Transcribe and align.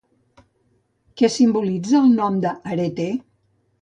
Què 1.21 1.29
simbolitza 1.35 1.99
el 2.01 2.09
nom 2.23 2.43
d'Areté? 2.47 3.11